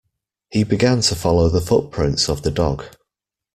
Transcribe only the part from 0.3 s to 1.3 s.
He began to